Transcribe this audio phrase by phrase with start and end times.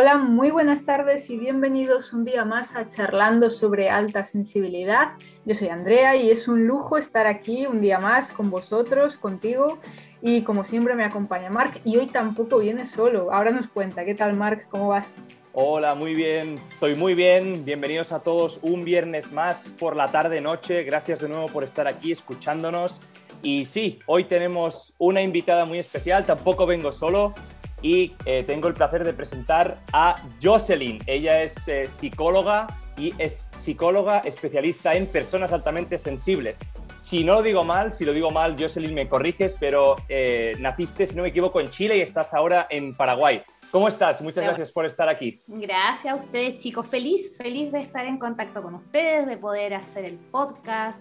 [0.00, 5.14] Hola, muy buenas tardes y bienvenidos un día más a Charlando sobre alta sensibilidad.
[5.44, 9.80] Yo soy Andrea y es un lujo estar aquí un día más con vosotros, contigo
[10.22, 13.32] y como siempre me acompaña Marc y hoy tampoco viene solo.
[13.32, 14.68] Ahora nos cuenta, ¿qué tal Marc?
[14.68, 15.16] ¿Cómo vas?
[15.52, 17.64] Hola, muy bien, estoy muy bien.
[17.64, 20.84] Bienvenidos a todos un viernes más por la tarde-noche.
[20.84, 23.00] Gracias de nuevo por estar aquí escuchándonos.
[23.42, 27.34] Y sí, hoy tenemos una invitada muy especial, tampoco vengo solo
[27.82, 30.98] y eh, tengo el placer de presentar a Jocelyn.
[31.06, 36.60] Ella es eh, psicóloga y es psicóloga especialista en personas altamente sensibles.
[37.00, 41.06] Si no lo digo mal, si lo digo mal, Jocelyn me corriges, pero eh, naciste,
[41.06, 43.42] si no me equivoco, en Chile y estás ahora en Paraguay.
[43.70, 44.20] ¿Cómo estás?
[44.22, 45.42] Muchas gracias por estar aquí.
[45.46, 46.86] Gracias a ustedes, chicos.
[46.88, 50.98] Feliz, feliz de estar en contacto con ustedes, de poder hacer el podcast.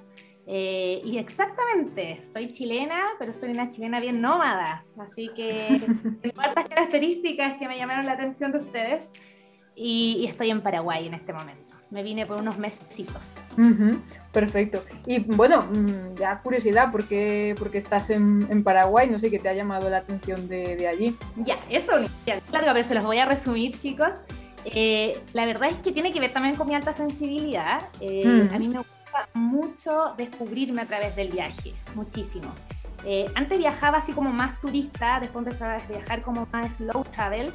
[0.50, 5.78] Eh, y exactamente, soy chilena, pero soy una chilena bien nómada, así que
[6.22, 9.02] tengo hartas características que me llamaron la atención de ustedes
[9.76, 11.76] y, estoy en Paraguay en este momento.
[11.92, 13.36] Me vine por unos mesecitos.
[14.32, 14.84] perfecto.
[15.06, 19.10] Y bueno, mm, ya curiosidad, ¿por qué, porque estás en, Paraguay?
[19.10, 21.16] No sé qué te ha llamado la atención de, allí.
[21.46, 22.10] Ya, eso es
[22.52, 24.10] largo, pero se los voy a resumir, chicos.
[24.66, 27.82] Eh, la verdad es que tiene que ver también con mi alta sensibilidad.
[28.02, 28.80] Eh, a mí me
[29.34, 32.52] mucho descubrirme a través del viaje, muchísimo.
[33.04, 37.54] Eh, antes viajaba así como más turista, después empecé a viajar como más slow travel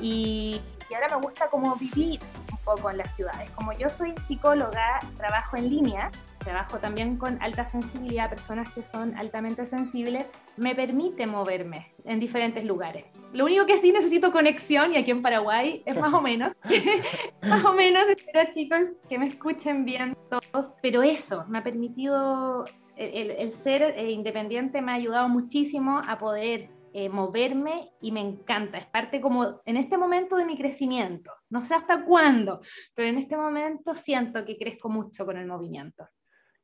[0.00, 3.50] y, y, ahora me gusta como vivir un poco en las ciudades.
[3.52, 9.16] Como yo soy psicóloga, trabajo en línea, trabajo también con alta sensibilidad, personas que son
[9.16, 13.04] altamente sensibles, me permite moverme en diferentes lugares.
[13.32, 16.52] Lo único que sí necesito conexión, y aquí en Paraguay es más o menos,
[17.42, 22.64] más o menos, espero chicos que me escuchen bien todos, pero eso me ha permitido,
[22.96, 28.78] el, ser eh, independiente me ha ayudado muchísimo a poder eh, moverme y me encanta,
[28.78, 32.62] es parte como en este momento de mi crecimiento, no sé hasta cuándo,
[32.94, 36.08] pero en este momento siento que crezco mucho con el movimiento.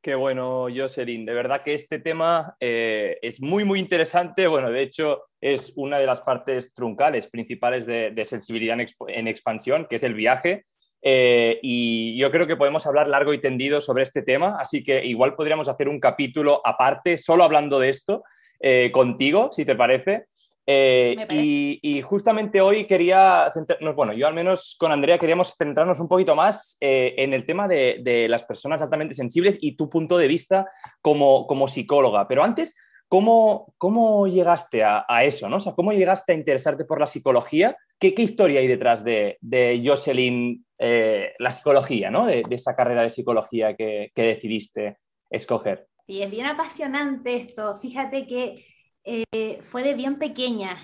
[0.07, 1.25] Qué bueno, Jocelyn.
[1.25, 4.47] De verdad que este tema eh, es muy, muy interesante.
[4.47, 8.77] Bueno, de hecho, es una de las partes truncales principales de, sensibilidad
[9.09, 10.63] en, expansión, que es el viaje.
[11.01, 15.03] Eh, y yo creo que podemos hablar largo y tendido sobre este tema, así que
[15.03, 18.23] igual podríamos hacer un capítulo aparte, solo hablando de esto,
[18.61, 20.27] eh, contigo, si te parece.
[20.69, 26.09] Eh, y, justamente hoy quería centrarnos, bueno, yo al menos con Andrea queríamos centrarnos un
[26.09, 30.27] poquito más eh, en el tema de, las personas altamente sensibles y tu punto de
[30.27, 30.69] vista
[31.01, 32.27] como, como psicóloga.
[32.27, 32.75] Pero antes,
[33.07, 35.47] ¿cómo, cómo llegaste a, eso?
[35.47, 35.55] ¿no?
[35.55, 37.77] O sea, ¿Cómo llegaste a interesarte por la psicología?
[37.97, 42.25] ¿Qué, qué historia hay detrás de, de Jocelyn, eh, la psicología, ¿no?
[42.25, 44.97] de, esa carrera de psicología que, que decidiste
[45.29, 45.87] escoger?
[46.05, 47.79] Sí, es bien apasionante esto.
[47.81, 48.65] Fíjate que
[49.07, 50.77] eh, fue de bien pequeña.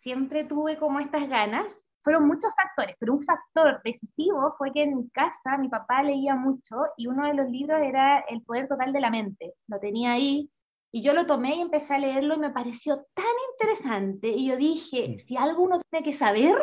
[0.00, 1.80] Siempre tuve como estas ganas.
[2.02, 6.34] Fueron muchos factores, pero un factor decisivo fue que en mi casa mi papá leía
[6.34, 9.54] mucho y uno de los libros era El poder total de la mente.
[9.66, 10.50] Lo tenía ahí
[10.90, 14.28] y yo lo tomé y empecé a leerlo y me pareció tan interesante.
[14.28, 15.18] Y yo dije, mm.
[15.18, 16.56] si algo uno tiene que saber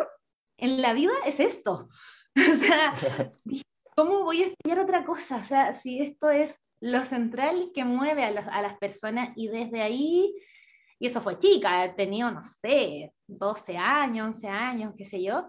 [0.57, 1.89] en la vida es esto.
[2.35, 2.95] o sea,
[3.95, 5.37] ¿cómo voy a estudiar otra cosa?
[5.37, 9.81] O sea, si esto es lo central que mueve a, a las personas y desde
[9.81, 10.35] ahí
[10.99, 15.47] y eso fue chica, he tenido, no sé, 12 años, 11 años, qué sé yo.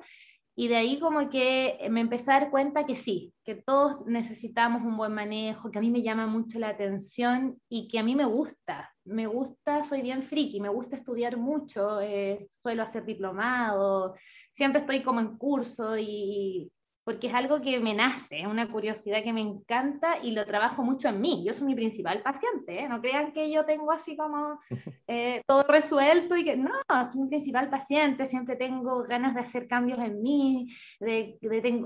[0.59, 4.83] Y de ahí como que me empecé a dar cuenta que sí, que todos necesitamos
[4.83, 8.15] un buen manejo, que a mí me llama mucho la atención y que a mí
[8.17, 8.91] me gusta.
[9.05, 14.15] Me gusta, soy bien friki, me gusta estudiar mucho, eh, suelo hacer diplomado,
[14.51, 16.73] siempre estoy como en curso y,
[17.07, 20.83] porque es algo que me nace, es una curiosidad que me encanta y lo trabajo
[20.83, 21.45] mucho en mí.
[21.47, 22.89] Yo soy mi principal paciente, ¿eh?
[22.89, 24.59] no crean que yo tengo así como
[25.07, 29.69] eh, todo resuelto y que no, soy mi principal paciente, siempre tengo ganas de hacer
[29.69, 30.67] cambios en mí,
[30.99, 31.39] de,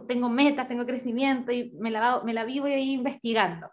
[0.09, 3.71] tengo, metas, tengo crecimiento y me la, me la vivo ahí investigando.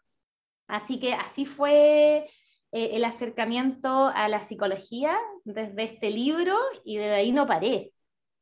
[0.68, 2.28] Así que así fue
[2.74, 7.94] eh, el acercamiento a la psicología desde este libro y de ahí no paré.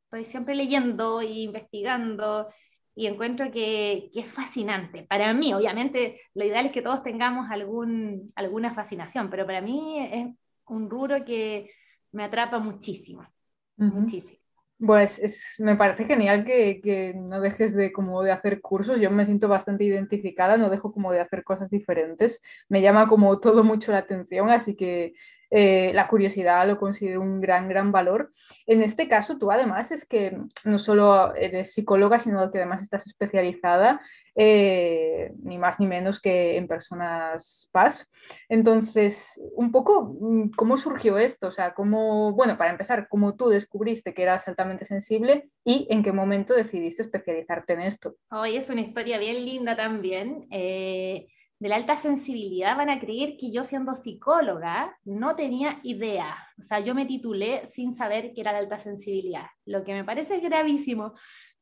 [0.06, 2.50] Estoy siempre leyendo e investigando
[2.96, 5.04] y encuentro que, es fascinante.
[5.04, 10.00] Para mí, obviamente, lo ideal es que todos tengamos algún, alguna fascinación, pero para mí
[10.00, 10.28] es
[10.68, 11.70] un rubro que
[12.14, 13.28] me atrapa muchísimo,
[13.76, 14.40] muchísimo.
[14.78, 19.00] Pues es, me parece genial que, que, no dejes de, como de hacer cursos.
[19.00, 22.42] Yo me siento bastante identificada, no dejo como de hacer cosas diferentes.
[22.68, 25.14] Me llama como todo mucho la atención, así que
[25.58, 28.34] eh, la curiosidad lo considero un gran, gran valor.
[28.68, 33.08] En este caso, tú además es que no solo eres psicóloga, sino que además estás
[33.08, 34.02] especializada
[34.36, 38.12] eh, ni más ni menos que en personas PAS.
[38.50, 41.48] Entonces, un poco, mm, ¿cómo surgió esto?
[41.48, 46.04] O sea, ¿cómo, bueno, para empezar, ¿cómo tú descubriste que eras altamente sensible y en
[46.04, 48.16] qué momento decidiste especializarte en esto?
[48.30, 50.48] Hoy es una historia bien linda también.
[50.52, 51.28] Eh,
[51.60, 56.38] de la alta sensibilidad van a creer que yo siendo psicóloga no tenía idea.
[56.60, 60.04] O sea, yo me titulé sin saber qué era la alta sensibilidad, lo que me
[60.04, 61.14] parece gravísimo,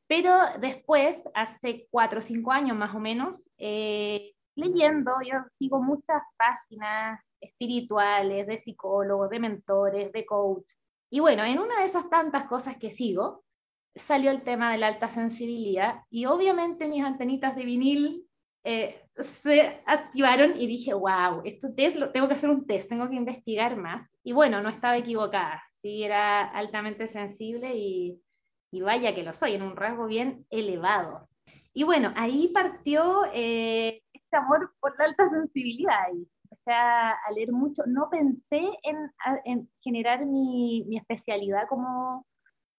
[0.06, 6.22] pero después, hace cuatro o cinco años más o menos, eh, leyendo, yo sigo muchas
[6.36, 10.66] páginas espirituales, de psicólogos, de mentores, de coach.
[11.10, 13.44] Y bueno, en una de esas tantas cosas que sigo,
[13.94, 18.26] salió el tema de la alta sensibilidad y obviamente mis antenitas de vinil
[18.64, 23.08] eh, se activaron y dije, wow, esto test, lo, tengo que hacer un test, tengo
[23.08, 24.08] que investigar más.
[24.22, 28.20] Y bueno, no estaba equivocada, sí, era altamente sensible y
[28.74, 31.28] y vaya que lo soy, en un rasgo bien elevado.
[31.72, 36.08] Y bueno, ahí partió eh, este amor por la alta sensibilidad.
[36.12, 37.84] Y empecé a, leer mucho.
[37.86, 42.26] No pensé en, generar mi, especialidad como,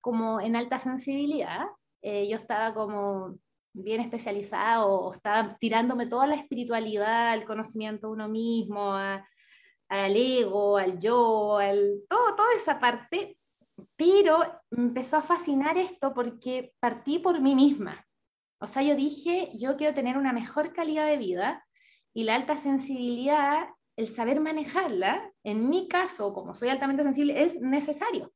[0.02, 1.66] como en alta sensibilidad.
[2.02, 3.38] Eh, yo estaba como
[3.76, 10.78] bien especializada o, estaba tirándome toda la espiritualidad, el conocimiento de uno mismo, al ego,
[10.78, 13.38] al yo, al, todo, toda esa parte,
[13.96, 14.40] pero
[14.72, 18.06] empezó a fascinar esto porque partí por mí misma.
[18.60, 21.66] O sea, yo dije, yo quiero tener una mejor calidad de vida
[22.14, 23.68] y la alta sensibilidad,
[23.98, 28.32] el saber manejarla, en mi caso, como soy altamente sensible, es necesario.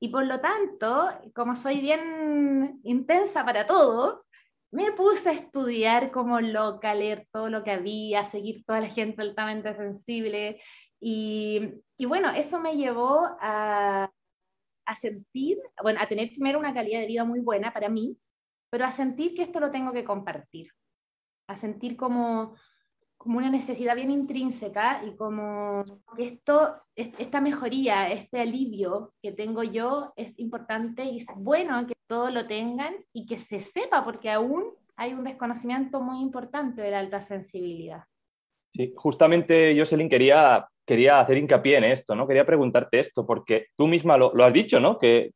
[0.00, 4.22] Y por lo tanto, como soy bien intensa para todos,
[4.70, 9.22] me puse a estudiar como loca, leer todo lo que había, seguir toda la gente
[9.22, 10.60] altamente sensible.
[11.00, 14.10] Y, y bueno, eso me llevó a,
[14.88, 18.18] a sentir, bueno, a tener primero una calidad de vida muy buena para mí,
[18.70, 20.70] pero a sentir que esto lo tengo que compartir,
[21.46, 22.54] a sentir como,
[23.18, 25.84] como una necesidad bien intrínseca y como
[26.16, 31.97] que esto, esta mejoría, este alivio que tengo yo es importante y es bueno que
[32.08, 34.64] todos lo tengan y que se sepa, porque aún
[34.96, 38.02] hay un desconocimiento muy importante de la alta sensibilidad.
[38.74, 42.26] Sí, justamente Jocelyn quería quería hacer hincapié en esto, ¿no?
[42.26, 44.98] Quería preguntarte esto, porque tú misma lo, has dicho, ¿no?
[44.98, 45.32] Que,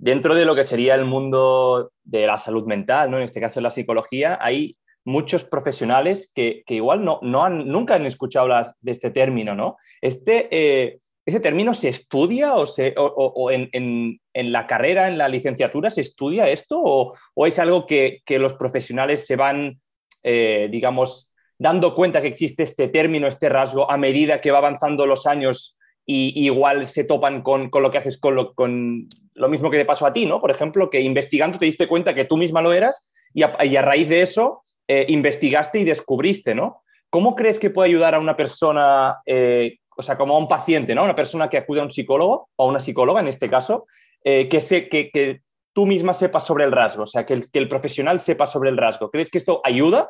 [0.00, 3.18] dentro de lo que sería el mundo de la salud mental, ¿no?
[3.18, 8.04] En este caso la psicología, hay muchos profesionales que, igual no, no han, nunca han
[8.04, 9.76] escuchado hablar de este término, ¿no?
[10.00, 10.98] Este, eh,
[11.28, 16.48] ¿Ese término se estudia o, se, o, en, la carrera, en la licenciatura, se estudia
[16.48, 19.78] esto o, es algo que, los profesionales se van,
[20.22, 25.04] eh, digamos, dando cuenta que existe este término, este rasgo, a medida que va avanzando
[25.04, 25.76] los años
[26.06, 29.84] y, igual se topan con, lo que haces con lo, con lo, mismo que te
[29.84, 30.40] pasó a ti, ¿no?
[30.40, 34.08] Por ejemplo, que investigando te diste cuenta que tú misma lo eras y a, raíz
[34.08, 36.80] de eso eh, investigaste y descubriste, ¿no?
[37.10, 40.94] ¿Cómo crees que puede ayudar a una persona, eh, o sea, como a un paciente,
[40.94, 41.04] ¿no?
[41.04, 43.86] Una persona que acude a un psicólogo o a una psicóloga en este caso,
[44.22, 45.42] eh, que, se, que,
[45.72, 48.70] tú misma sepas sobre el rasgo, o sea, que el, que el profesional sepa sobre
[48.70, 49.10] el rasgo.
[49.10, 50.08] ¿Crees que esto ayuda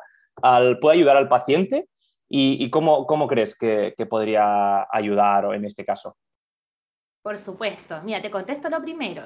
[0.81, 1.87] puede ayudar al paciente
[2.29, 6.15] y, cómo, crees que, podría ayudar en este caso.
[7.23, 8.01] Por supuesto.
[8.03, 9.23] Mira, te contesto lo primero.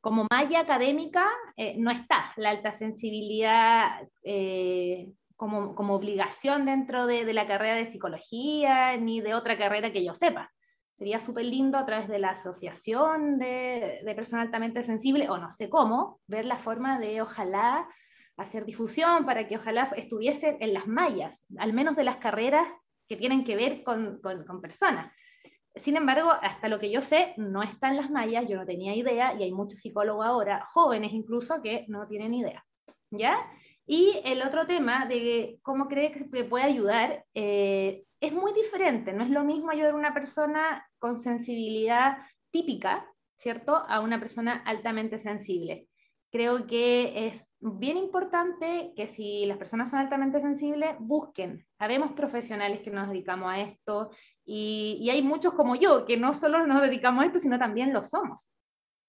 [0.00, 7.46] como malla académica eh, no está la alta sensibilidad eh, como, obligación dentro de, la
[7.46, 10.50] carrera de psicología ni de otra carrera que yo sepa.
[10.94, 15.50] Sería súper lindo a través de la asociación de, de personas altamente sensible, o no
[15.50, 17.88] sé cómo, ver la forma de, ojalá,
[18.36, 22.66] hacer difusión para que ojalá estuviese en las mallas, al menos de las carreras
[23.08, 25.12] que tienen que ver con, con, personas.
[25.76, 28.94] Sin embargo, hasta lo que yo sé, no está en las mallas, yo no tenía
[28.94, 32.64] idea, y hay muchos psicólogos ahora, jóvenes incluso, que no tienen idea.
[33.10, 33.36] ¿Ya?
[33.86, 39.12] Y el otro tema de cómo cree que te puede ayudar eh, es muy diferente.
[39.12, 42.18] No es lo mismo ayudar a una persona con sensibilidad
[42.50, 43.76] típica, ¿cierto?
[43.76, 45.88] A una persona altamente sensible
[46.34, 51.64] creo que es bien importante que si las personas son altamente sensibles, busquen.
[51.78, 54.10] Habemos profesionales que nos dedicamos a esto
[54.44, 58.02] y, hay muchos como yo que no solo nos dedicamos a esto, sino también lo
[58.02, 58.50] somos.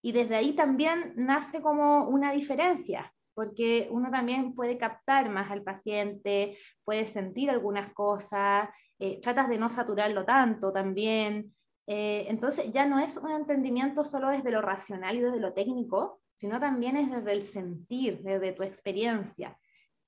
[0.04, 5.62] Y desde ahí también nace como una diferencia, porque uno también puede captar más al
[5.62, 11.54] paciente, puede sentir algunas cosas, eh, tratas de no saturarlo tanto también.
[11.86, 16.22] Eh, entonces ya no es un entendimiento solo desde lo racional y desde lo técnico,
[16.36, 19.58] sino también es desde el sentir, desde tu experiencia.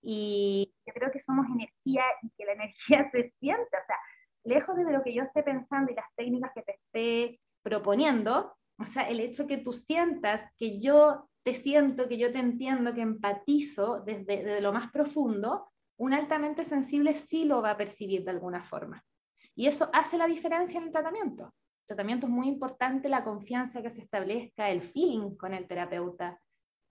[0.01, 3.98] Y yo creo que somos energía y que la energía se siente, o sea,
[4.46, 8.86] lejos de lo que yo esté pensando y las técnicas que te esté proponiendo, o
[8.86, 12.99] sea, el hecho que tú sientas que yo te siento, que yo te entiendo, que
[12.99, 18.31] empatizo desde, desde lo más profundo, un altamente sensible sí lo va a percibir de
[18.31, 19.01] alguna forma.
[19.55, 21.45] Y eso hace la diferencia en el tratamiento.
[21.45, 26.37] El tratamiento es muy importante la confianza que se establezca, el feeling con el terapeuta.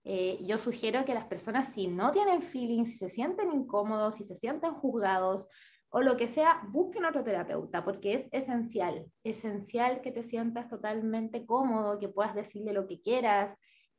[0.03, 4.23] Eh, yo sugiero que las personas, si no tienen feeling, si se sienten incómodos, si
[4.23, 5.47] se sienten juzgados
[5.89, 11.45] o lo que sea, busquen otro terapeuta, porque es esencial, esencial que te sientas totalmente
[11.45, 13.55] cómodo, que puedas decirle lo que quieras,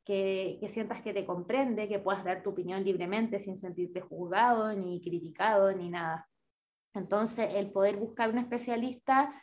[0.09, 5.03] que, sientas que te comprende, que puedas dar tu opinión libremente sin sentirte juzgado, ni
[5.03, 6.27] criticado, ni nada.
[6.95, 9.35] Entonces, el poder buscar un especialista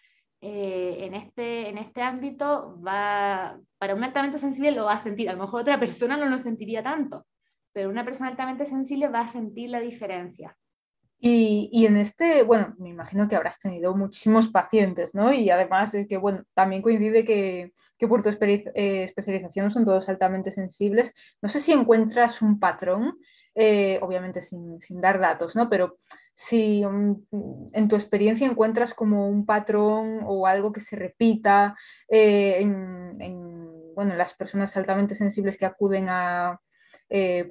[0.41, 5.29] eh, en, este, en este ámbito va, para un altamente sensible lo va a sentir.
[5.29, 7.27] A lo mejor otra persona no lo sentiría tanto,
[7.71, 10.57] pero una persona altamente sensible va a sentir la diferencia.
[11.19, 15.33] Y, en este, bueno, me imagino que habrás tenido muchísimos pacientes, ¿no?
[15.33, 20.07] Y además es que, bueno, también coincide que, que por tu eh, especialización son todos
[20.09, 21.13] altamente sensibles.
[21.41, 23.17] No sé si encuentras un patrón,
[23.55, 25.69] eh, obviamente sin, sin, dar datos, ¿no?
[25.69, 25.97] Pero
[26.33, 31.75] si en tu experiencia encuentras como un patrón o algo que se repita
[32.09, 36.59] eh, en, bueno, en las personas altamente sensibles que acuden a,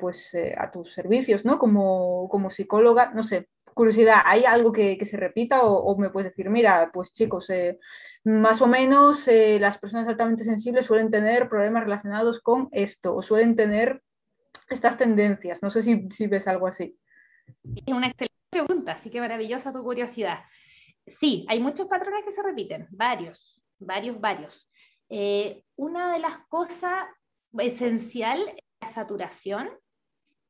[0.01, 1.59] pues, a tus servicios, ¿no?
[1.59, 6.49] Como, como psicóloga, no sé, curiosidad, ¿hay algo que, se repita o, me puedes decir,
[6.49, 7.79] mira, pues chicos, eh,
[8.25, 13.23] más o menos eh, las personas altamente sensibles suelen tener problemas relacionados con esto o
[13.23, 14.03] suelen tener
[14.71, 15.63] estas tendencias?
[15.63, 16.97] No sé si, si ves algo así.
[17.65, 20.39] Es una excelente pregunta, así que maravillosa tu curiosidad.
[21.07, 24.71] Sí, hay muchos patrones que se repiten, varios, varios, varios.
[25.11, 27.05] Eh, una de las cosas
[27.59, 28.41] esencial
[28.87, 29.69] saturación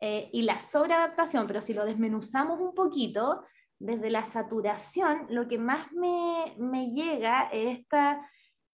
[0.00, 3.45] eh, y la sobreadaptación, pero si lo desmenuzamos un poquito,
[3.79, 8.29] desde la saturación, lo que más me, me llega es esta,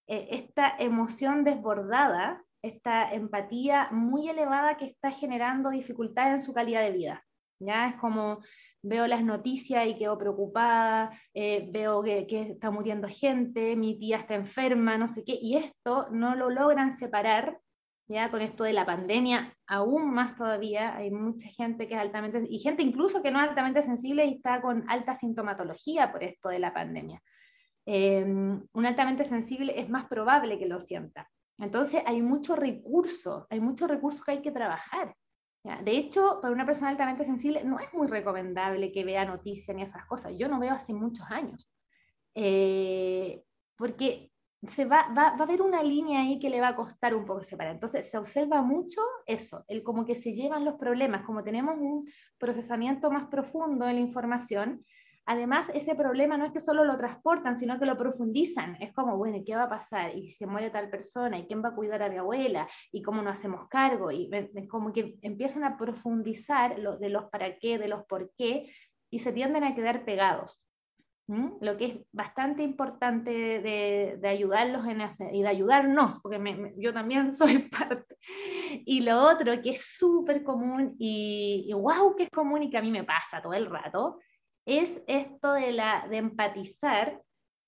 [0.07, 6.83] eh, esta emoción desbordada, esta empatía muy elevada que está generando dificultades en su calidad
[6.83, 7.25] de vida.
[7.59, 7.89] ¿ya?
[7.89, 8.41] Es como
[8.83, 14.19] veo las noticias y quedo preocupada, eh, veo que, que, está muriendo gente, mi tía
[14.19, 17.61] está enferma, no sé qué, y esto no lo logran separar
[18.11, 22.45] ya con esto de la pandemia, aún más todavía, hay mucha gente que es altamente,
[22.51, 26.49] y gente incluso que no es altamente sensible y está con alta sintomatología por esto
[26.49, 27.23] de la pandemia.
[27.87, 31.31] Eh, un altamente sensible es más probable que lo sienta.
[31.59, 35.15] Entonces hay mucho recurso, hay mucho recurso que hay que trabajar.
[35.63, 39.83] De hecho, para una persona altamente sensible no es muy recomendable que vea noticias ni
[39.83, 40.33] esas cosas.
[40.39, 41.71] Yo no veo hace muchos años.
[42.35, 43.43] Eh,
[43.77, 44.31] porque
[44.67, 47.43] se va, va, a haber una línea ahí que le va a costar un poco
[47.43, 47.75] separar.
[47.75, 52.07] Entonces se observa mucho eso, el como que se llevan los problemas, como tenemos un
[52.39, 54.85] procesamiento más profundo en la información.
[55.27, 58.77] Además, ese problema no es que solo lo transportan, sino que lo profundizan.
[58.81, 60.15] Es como, bueno, ¿qué va a pasar?
[60.17, 61.39] ¿Y si se muere tal persona?
[61.39, 62.69] ¿Y quién va a cuidar a mi abuela?
[62.91, 64.11] ¿Y cómo nos hacemos cargo?
[64.11, 64.31] Y
[64.69, 68.73] como que empiezan a profundizar lo, de los para qué, de los por qué,
[69.09, 70.61] y se tienden a quedar pegados
[71.61, 75.01] lo que es bastante importante de, ayudarlos en
[75.33, 78.17] y de ayudarnos, porque yo también soy parte.
[78.85, 82.83] Y lo otro que es súper común y, wow que es común y que a
[82.83, 84.19] mí me pasa todo el rato,
[84.67, 87.23] es esto de, la, de empatizar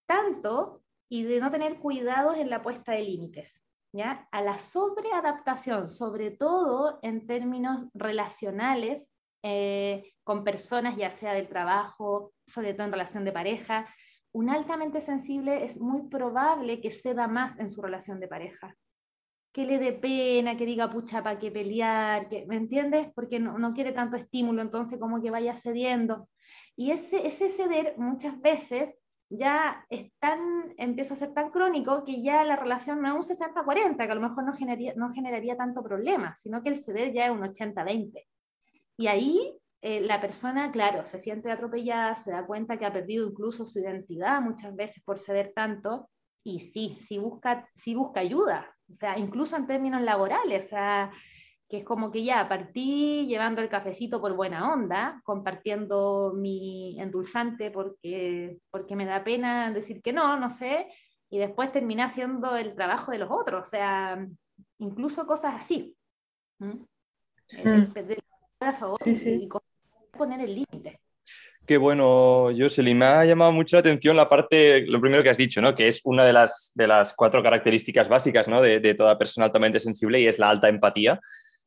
[0.06, 3.62] tanto y de no tener cuidados en la puesta de límites.
[3.92, 4.28] ¿ya?
[4.32, 9.11] A la sobreadaptación, sobre todo en términos relacionales
[9.42, 13.86] eh, con personas, ya sea del trabajo, sobre todo en relación de pareja,
[14.32, 18.74] un altamente sensible es muy probable que ceda más en su relación de pareja.
[19.52, 22.28] Que le dé pena, que diga, pucha, ¿para qué pelear?
[22.28, 23.08] Que, ¿Me entiendes?
[23.14, 26.28] Porque no, quiere tanto estímulo, entonces como que vaya cediendo.
[26.74, 28.94] Y ese, ese ceder muchas veces
[29.28, 30.10] ya es
[30.76, 34.14] empieza a ser tan crónico que ya la relación no es un 60-40, que a
[34.14, 37.40] lo mejor no generaría, no generaría tanto problema, sino que el ceder ya es un
[37.40, 38.26] 80-20.
[38.96, 43.26] Y ahí eh, la persona, claro, se siente atropellada, se da cuenta que ha perdido
[43.26, 46.08] incluso su identidad muchas veces por ceder tanto,
[46.44, 51.12] y sí, sí busca, sí busca ayuda, o sea, incluso en términos laborales, o sea,
[51.68, 57.70] que es como que ya partí llevando el cafecito por buena onda, compartiendo mi endulzante
[57.70, 60.86] porque, porque me da pena decir que no, no sé,
[61.30, 64.24] y después terminé haciendo el trabajo de los otros, o sea,
[64.78, 65.96] incluso cosas así.
[66.58, 66.84] ¿Mm?
[68.68, 69.48] A favor sí, sí
[70.12, 71.00] poner el límite.
[71.66, 72.98] Qué bueno, Jocelyn.
[72.98, 75.74] Me ha llamado mucho la atención la parte, lo primero que has dicho, ¿no?
[75.74, 78.60] que es una de las, de las cuatro características básicas ¿no?
[78.60, 81.20] de, toda persona altamente sensible y es la alta empatía.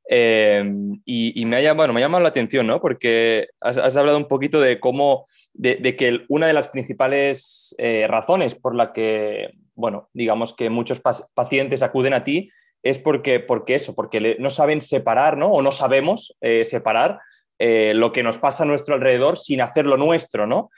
[0.07, 2.79] Em, y, me, ha llamado, me ha llamado la atención, ¿no?
[2.79, 8.53] Porque has, hablado un poquito de cómo, de, que una de las principales eh, razones
[8.53, 11.01] por la que, bueno, digamos que muchos
[11.33, 12.51] pacientes acuden a ti
[12.85, 15.47] es porque, porque eso, porque no saben separar, ¿no?
[15.47, 17.19] O no sabemos eh, separar
[17.59, 20.69] eh, lo que nos pasa a nuestro alrededor sin hacerlo nuestro, ¿no?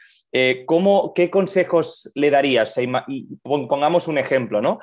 [0.68, 2.76] ¿cómo, ¿Qué consejos le darías?
[3.42, 4.78] Pongamos un ejemplo, ¿no?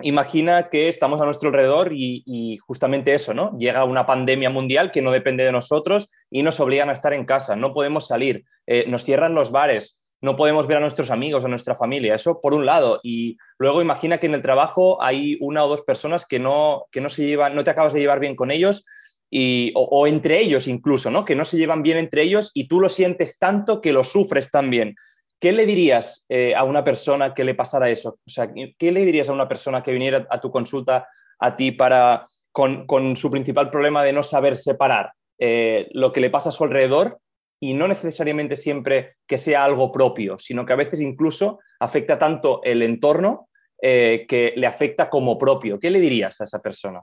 [0.00, 3.58] Imagina que estamos a nuestro alrededor y, justamente eso, ¿no?
[3.58, 7.24] Llega una pandemia mundial que no depende de nosotros y nos obligan a estar en
[7.24, 11.44] casa, no podemos salir, eh, nos cierran los bares, no podemos ver a nuestros amigos,
[11.44, 13.00] a nuestra familia, eso por un lado.
[13.02, 17.00] Y luego imagina que en el trabajo hay una o dos personas que no, que
[17.00, 18.84] no se llevan, no te acabas de llevar bien con ellos.
[19.30, 21.26] Y, o, entre ellos incluso, ¿no?
[21.26, 24.50] Que no se llevan bien entre ellos y tú lo sientes tanto que lo sufres
[24.50, 24.96] también.
[25.38, 28.18] ¿Qué le dirías eh, a una persona que le pasara eso?
[28.26, 31.06] O sea, ¿qué le dirías a una persona que viniera a tu consulta
[31.38, 36.30] a ti para, con, su principal problema de no saber separar eh, lo que le
[36.30, 37.20] pasa a su alrededor
[37.60, 42.62] y no necesariamente siempre que sea algo propio, sino que a veces incluso afecta tanto
[42.62, 43.48] el entorno
[43.80, 45.78] eh, que le afecta como propio?
[45.78, 47.02] ¿Qué le dirías a esa persona?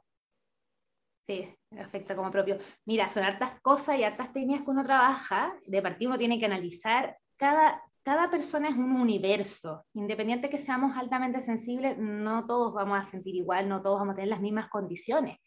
[1.25, 1.47] Sí,
[1.79, 2.57] afecta como propio.
[2.85, 5.55] Mira, son hartas cosas y hartas técnicas que uno trabaja.
[5.65, 9.85] De partido uno tiene que analizar cada, cada persona es un universo.
[9.93, 14.15] Independiente que seamos altamente sensibles, no todos vamos a sentir igual, no todos vamos a
[14.17, 15.37] tener las mismas condiciones.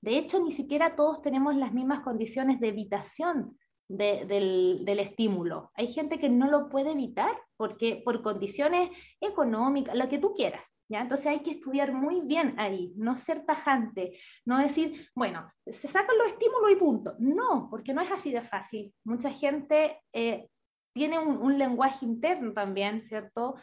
[0.00, 5.70] De hecho, ni siquiera todos tenemos las mismas condiciones de evitación del, estímulo.
[5.74, 10.72] Hay gente que no lo puede evitar porque por condiciones económicas, lo que tú quieras.
[10.88, 11.02] ¿ya?
[11.02, 16.18] Entonces hay que estudiar muy bien ahí, no ser tajante, no decir, bueno, se sacan
[16.18, 17.14] los estímulos y punto.
[17.18, 18.92] No, porque no es así de fácil.
[19.04, 20.48] Mucha gente eh,
[20.94, 23.56] tiene un, lenguaje interno también, ¿cierto?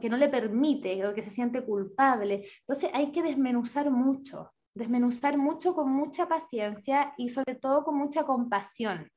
[0.00, 2.46] que no le permite, que se siente culpable.
[2.60, 8.24] Entonces hay que desmenuzar mucho, desmenuzar mucho con mucha paciencia y sobre todo con mucha
[8.24, 9.08] compasión.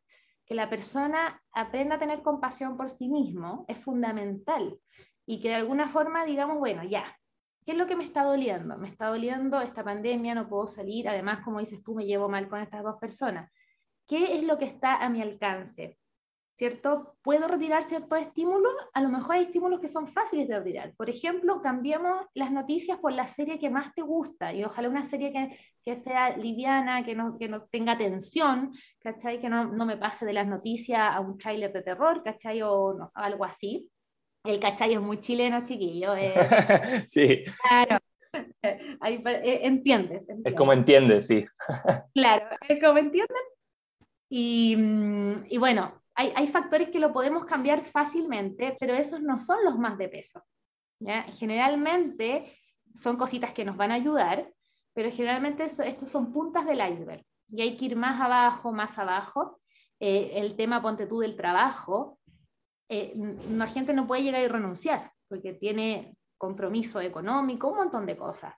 [0.45, 4.79] Que la persona aprenda a tener compasión por sí mismo es fundamental
[5.25, 7.17] y que de alguna forma digamos, bueno, ya,
[7.65, 8.77] ¿qué es lo que me está doliendo?
[8.77, 12.47] Me está doliendo esta pandemia, no puedo salir, además, como dices tú, me llevo mal
[12.47, 13.51] con estas dos personas.
[14.07, 15.97] ¿Qué es lo que está a mi alcance?
[16.55, 17.17] ¿Cierto?
[17.21, 18.73] ¿Puedo retirar ciertos estímulos?
[18.93, 20.93] A lo mejor hay estímulos que son fáciles de retirar.
[20.95, 25.03] Por ejemplo, cambiamos las noticias por la serie que más te gusta y ojalá una
[25.03, 29.41] serie que, que sea liviana, que no, que no tenga tensión, ¿cachai?
[29.41, 32.61] Que no, no, me pase de las noticias a un tráiler de terror, ¿cachai?
[32.61, 33.89] O algo así.
[34.45, 36.15] El cachai es muy chileno, chiquillo.
[36.15, 36.33] Eh.
[37.05, 37.43] sí.
[37.61, 37.99] Claro.
[39.01, 41.45] Ahí, eh, entiendes, Es como entiendes, sí.
[42.13, 43.43] claro, es como entienden.
[44.29, 49.63] Y, mm, y bueno, hay, factores que lo podemos cambiar fácilmente, pero esos no son
[49.65, 50.43] los más de peso.
[51.37, 52.57] Generalmente
[52.93, 54.49] son cositas que nos van a ayudar,
[54.93, 59.59] pero generalmente estos son puntas del iceberg y hay que ir más abajo, más abajo.
[59.99, 62.19] Eh, el tema, ponte tú, del trabajo,
[62.89, 63.13] eh,
[63.49, 68.53] la gente no puede llegar y renunciar porque tiene compromiso económico, un montón de cosas.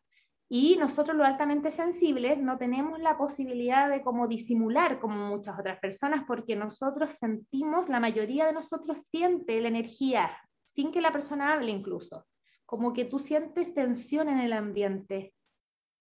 [0.50, 5.80] Y nosotros los altamente sensibles no tenemos la posibilidad de como disimular como muchas otras
[5.80, 10.32] personas porque nosotros sentimos, la mayoría de nosotros siente la energía
[10.64, 12.26] sin que la persona hable incluso.
[12.66, 15.34] Como que tú sientes tensión en el ambiente,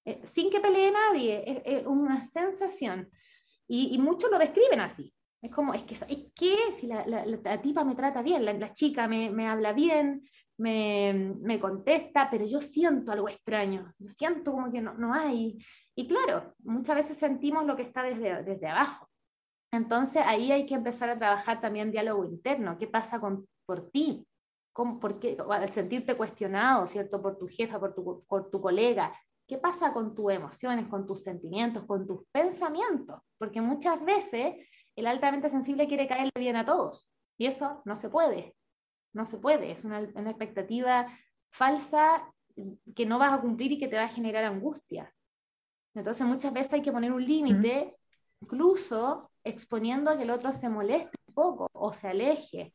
[0.05, 3.11] eh, sin que pelee nadie, es, una sensación.
[3.67, 5.13] Y, muchos lo describen así.
[5.43, 9.09] Es como, es que, es que si la, la, tipa me trata bien, la, chica
[9.09, 10.23] me, me habla bien,
[10.59, 15.59] me, contesta, pero yo siento algo extraño, yo siento como que no, no, hay.
[15.95, 19.09] Y claro, muchas veces sentimos lo que está desde, desde abajo.
[19.73, 22.79] Entonces ahí hay que empezar a trabajar también diálogo interno.
[22.79, 24.27] ¿Qué pasa con, por ti?
[24.73, 27.21] ¿Cómo, por qué, al sentirte cuestionado, ¿cierto?
[27.21, 29.15] Por tu jefa, por tu, por tu colega.
[29.47, 33.21] ¿Qué pasa con tus emociones, con tus sentimientos, con tus pensamientos?
[33.39, 34.57] Porque muchas veces
[34.97, 38.57] el altamente sensible quiere caerle bien a todos y eso no se puede
[39.17, 41.07] no se puede, es una, expectativa
[41.51, 42.23] falsa
[42.95, 45.13] que no vas a cumplir y que te va a generar angustia.
[45.95, 47.97] Entonces muchas veces hay que poner un límite,
[48.41, 52.75] incluso exponiendo a que el otro se moleste un poco o se aleje.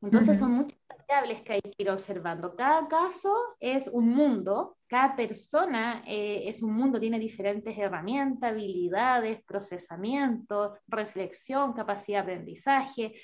[0.00, 2.54] Entonces son muchas variables que hay que ir observando.
[2.54, 9.42] Cada caso es un mundo, cada persona eh, es un mundo, tiene diferentes herramientas, habilidades,
[9.44, 13.14] procesamiento, reflexión, capacidad de aprendizaje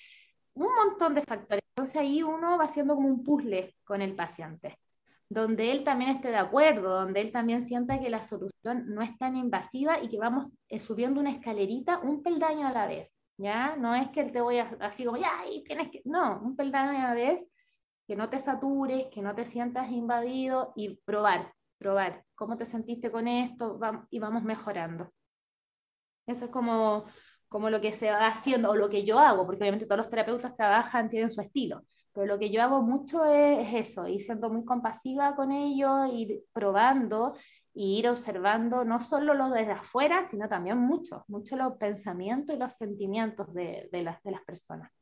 [0.55, 1.60] un montón de factores.
[1.81, 4.79] Entonces ahí uno va haciendo como un puzzle con el paciente,
[5.31, 9.17] donde él también esté de acuerdo, donde él también sienta que la solución no es
[9.17, 13.17] tan invasiva y que vamos eh, subiendo una escalerita un peldaño a la vez.
[13.39, 13.77] ¿Ya?
[13.77, 16.91] No es que te voy a, así como, ya, ahí tienes que, no, un peldaño
[16.91, 17.49] a la vez,
[18.07, 21.55] que no te satures, que no te sientas invadido y probar.
[21.79, 23.81] probar, ¿cómo te sentiste con esto?
[24.11, 25.11] y vamos mejorando.
[26.27, 27.07] Eso es como,
[27.51, 30.09] como lo que se va haciendo, o lo que yo hago, porque obviamente todos los
[30.09, 31.85] terapeutas trabajan, tienen su estilo,
[32.15, 36.45] pero lo que yo hago mucho es, eso, ir siendo muy compasiva con ellos, ir
[36.53, 37.35] probando
[37.75, 42.59] y ir observando no solo los desde afuera, sino también mucho, mucho los pensamientos y
[42.59, 44.93] los sentimientos de, de, las, de las personas.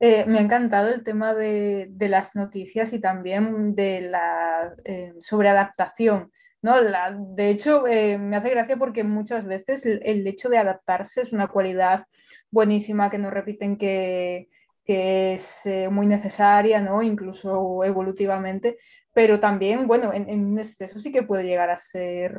[0.00, 5.14] Eh, me ha encantado el tema de, de, las noticias y también de la eh,
[5.20, 6.30] sobreadaptación.
[6.62, 6.80] ¿No?
[6.80, 11.32] La, de hecho, eh, me hace gracia porque muchas veces el, hecho de adaptarse es
[11.32, 12.06] una cualidad
[12.50, 14.48] buenísima que nos repiten que,
[14.84, 17.02] que es eh, muy necesaria, ¿no?
[17.02, 18.78] incluso evolutivamente,
[19.12, 22.36] pero también, bueno, en, en, exceso sí que puede llegar a ser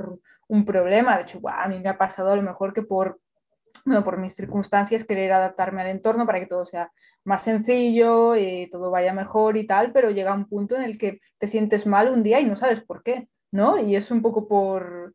[0.48, 1.18] un problema.
[1.18, 3.20] De hecho, a mí me ha pasado a lo mejor que por,
[3.86, 6.92] bueno, por mis circunstancias querer adaptarme al entorno para que todo sea
[7.26, 11.20] más sencillo y todo vaya mejor y tal, pero llega un punto en el que
[11.38, 13.78] te sientes mal un día y no sabes por qué, ¿no?
[13.78, 15.14] Y es un poco por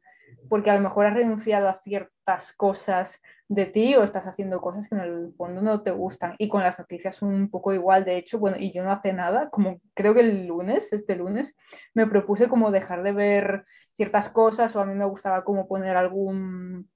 [0.48, 4.88] porque a lo mejor has renunciado a ciertas cosas de ti o estás haciendo cosas
[4.88, 6.34] que en el fondo no te gustan.
[6.38, 9.50] Y con las noticias un poco igual, de hecho, bueno, y yo no hace nada,
[9.50, 11.56] como creo que el lunes, este lunes,
[11.94, 13.64] me propuse como dejar de ver
[13.96, 16.90] ciertas cosas o a mí me gustaba como poner algún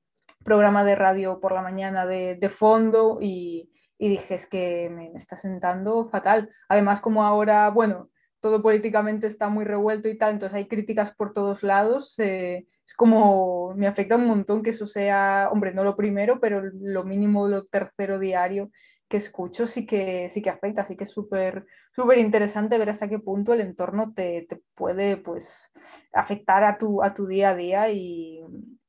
[0.45, 5.37] programa de radio por la mañana de, fondo y, y, dije, es que me está
[5.37, 6.51] sentando fatal.
[6.69, 8.12] Además, como ahora, bueno,
[8.43, 12.19] todo políticamente está muy revuelto y tal, entonces hay críticas por todos lados.
[12.19, 17.05] Es como, me afecta un montón que eso sea, hombre, no lo primero, pero lo
[17.05, 18.71] mínimo, lo tercero diario
[19.09, 23.09] que escucho sí que, sí que afecta, así que es súper súper interesante ver hasta
[23.09, 25.71] qué punto el entorno te, te, puede pues
[26.13, 28.41] afectar a tu, a tu día a día y,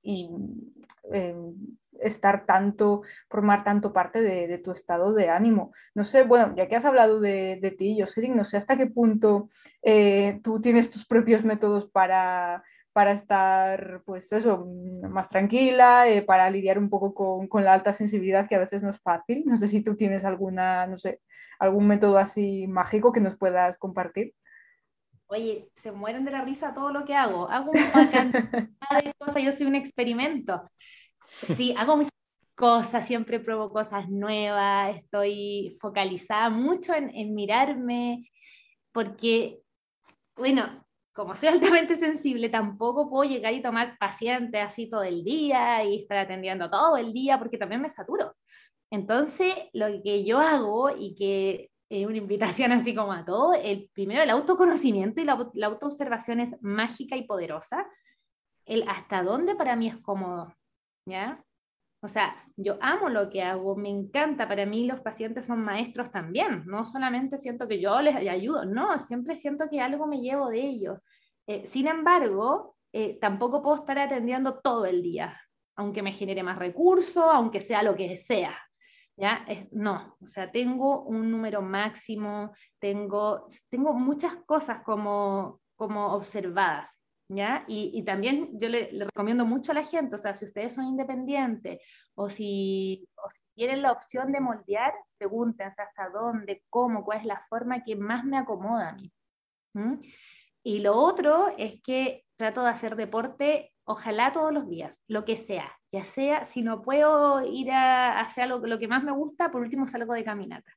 [0.02, 0.30] y
[1.12, 1.36] eh,
[2.01, 5.73] estar tanto, formar tanto parte de, de, tu estado de ánimo.
[5.95, 8.88] No sé, bueno, ya que has hablado de, de ti, Jocelyn, no sé hasta qué
[8.88, 9.49] punto
[9.82, 14.67] eh, tú tienes tus propios métodos para, para estar, pues eso,
[15.10, 18.82] más tranquila, eh, para lidiar un poco con, con, la alta sensibilidad, que a veces
[18.84, 19.43] no es fácil.
[19.45, 21.21] No sé si tú tienes alguna, no sé,
[21.60, 24.34] algún método así mágico que nos puedas compartir.
[25.27, 27.49] Oye, se mueren de la risa todo lo que hago.
[27.49, 27.71] Hago
[28.12, 28.34] cantidad
[29.03, 30.69] de cosas, yo soy un experimento.
[31.24, 32.12] Sí, hago muchas
[32.56, 38.30] cosas, siempre pruebo cosas nuevas, estoy focalizada mucho en, mirarme,
[38.92, 39.62] porque,
[40.36, 45.84] bueno, como soy altamente sensible, tampoco puedo llegar y tomar pacientes así todo el día
[45.84, 48.36] y estar atendiendo todo el día, porque también me saturo.
[48.92, 53.90] Entonces, lo que yo hago y que es una invitación así como a todo, el
[53.94, 57.88] primero el autoconocimiento y la, la autoobservación es mágica y poderosa.
[58.66, 60.54] El hasta dónde para mí es cómodo,
[61.06, 61.44] ¿ya?
[62.02, 66.12] O sea, yo amo lo que hago, me encanta, para mí los pacientes son maestros
[66.12, 70.50] también, no solamente siento que yo les ayudo, no, siempre siento que algo me llevo
[70.50, 71.00] de ellos.
[71.48, 75.39] Eh, sin embargo, eh, tampoco puedo estar atendiendo todo el día,
[75.78, 78.58] aunque me genere más recursos, aunque sea lo que sea.
[79.16, 79.46] ¿Ya?
[79.48, 87.00] Es, no, o sea, tengo un número máximo, tengo, tengo muchas cosas como, como observadas.
[87.67, 91.80] Y, también yo le, recomiendo mucho a la gente, o sea, si ustedes son independientes
[92.15, 97.26] o si, o si tienen la opción de moldear, pregúntense hasta dónde, cómo, cuál es
[97.26, 99.12] la forma que más me acomoda a mí.
[100.63, 105.38] Y lo otro es que trato de hacer deporte, ojalá todos los días, lo que
[105.38, 109.52] sea, ya sea, si no puedo ir a, hacer lo, lo que más me gusta,
[109.52, 110.72] por último salgo de caminata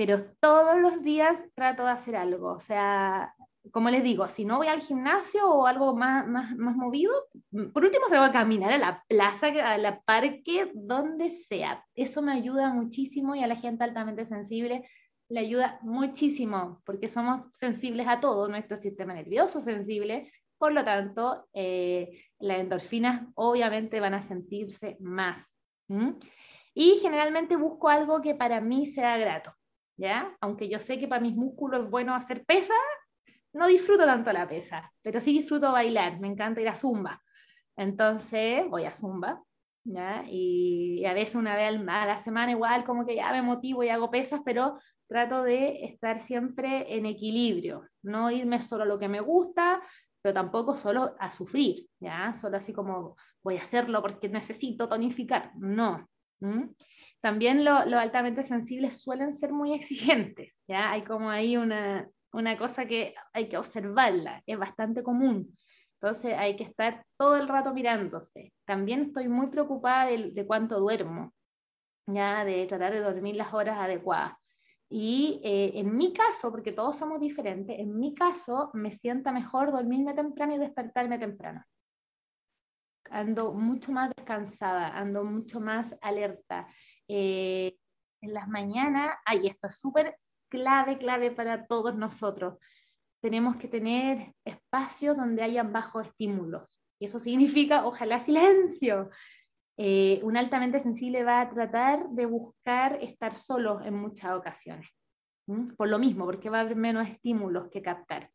[0.00, 2.52] pero todos los días trato de hacer algo.
[2.52, 3.34] O sea,
[3.72, 7.12] como les digo, si no voy al gimnasio o algo más, más, más movido,
[7.72, 11.84] por último salgo a caminar a la plaza, a la parque, donde sea.
[11.94, 14.88] Eso me ayuda muchísimo y a la gente altamente sensible
[15.30, 21.48] le ayuda muchísimo porque somos sensibles a todo, nuestro sistema nervioso sensible, por lo tanto,
[21.54, 25.56] eh, las endorfinas obviamente van a sentirse más.
[26.74, 29.54] Y generalmente busco algo que para mí sea grato,
[29.96, 30.36] ¿ya?
[30.40, 32.76] Aunque yo sé que para mis músculos es bueno hacer pesas,
[33.52, 37.22] no disfruto tanto la pesa, pero sí disfruto bailar, me encanta ir a zumba.
[37.76, 39.42] Entonces voy a zumba.
[40.28, 43.88] Y, a veces una vez a la semana igual como que ya me motivo y
[43.88, 49.08] hago pesas, pero trato de estar siempre en equilibrio, no irme solo a lo que
[49.08, 49.82] me gusta,
[50.22, 52.34] pero tampoco solo a sufrir, ¿ya?
[52.34, 56.08] Solo así como voy a hacerlo porque necesito tonificar, no.
[57.20, 60.92] También los lo altamente sensibles suelen ser muy exigentes, ¿ya?
[60.92, 65.56] Hay como ahí una, una cosa que hay que observarla, es bastante común.
[66.00, 68.52] Entonces hay que estar todo el rato mirándose.
[68.64, 71.34] También estoy muy preocupada de, de cuánto duermo,
[72.06, 74.32] ya de tratar de dormir las horas adecuadas.
[74.92, 79.70] Y eh, en mi caso, porque todos somos diferentes, en mi caso me sienta mejor
[79.70, 81.64] dormirme temprano y despertarme temprano.
[83.10, 86.66] Ando mucho más descansada, ando mucho más alerta.
[87.06, 87.76] Eh,
[88.20, 90.16] en las mañanas, ay, esto es súper
[90.50, 92.58] clave, clave para todos nosotros.
[93.22, 96.82] Tenemos que tener espacios donde hayan bajos estímulos.
[96.98, 99.08] Y eso significa, ojalá, silencio.
[99.78, 104.86] Eh, un altamente sensible va a tratar de buscar estar solo en muchas ocasiones,
[105.78, 108.30] por lo mismo, porque va a haber menos estímulos que captar.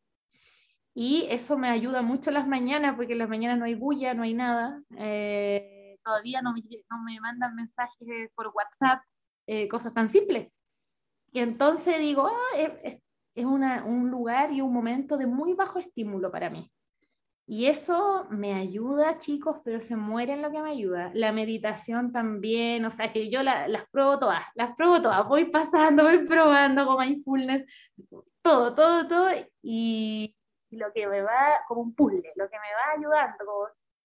[0.95, 4.23] Y eso me ayuda mucho las mañanas, porque en las mañanas no hay bulla, no
[4.23, 4.81] hay nada.
[4.97, 9.03] Eh, todavía no me, no me, mandan mensajes por WhatsApp,
[9.45, 10.47] eh, cosas tan simples.
[11.35, 12.97] Y entonces digo, ah, es,
[13.35, 16.71] es una, un lugar y un momento de muy bajo estímulo para mí.
[17.45, 21.11] Y eso me ayuda, chicos, pero se muere en lo que me ayuda.
[21.13, 26.03] La meditación también, o sea, que yo las pruebo todas, las pruebo todas, voy pasando,
[26.03, 27.65] voy probando con mindfulness,
[28.41, 29.29] todo, todo, todo,
[29.61, 30.37] y,
[30.69, 33.45] lo que me va, como un puzzle, lo que me va ayudando,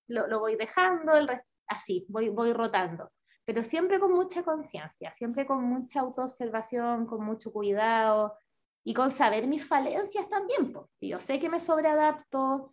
[0.08, 1.30] lo, lo voy dejando, el
[1.68, 3.12] así, voy, voy rotando.
[3.52, 8.36] Pero siempre con mucha conciencia, siempre con mucha autoobservación, con mucho cuidado
[8.84, 10.72] y con saber mis falencias también.
[10.72, 10.86] Pues.
[11.00, 12.72] Yo sé que me sobreadapto,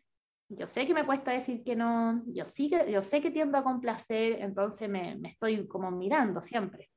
[0.50, 3.58] yo sé que me cuesta decir que no, yo, sí que, yo sé que tiendo
[3.58, 6.92] a complacer, entonces me, me estoy como mirando siempre.